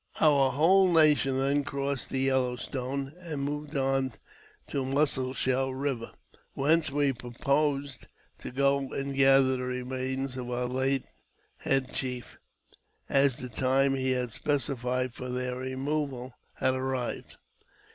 [0.19, 4.13] Our whole nation then crossed the Yellow Stone, and moved on
[4.69, 6.11] to Mussel Shell River,
[6.55, 8.07] whence we purposed
[8.39, 11.05] to go and gather the remains of our late
[11.57, 12.39] head chief,
[13.09, 17.37] as the time he had specified for their removal had arrived.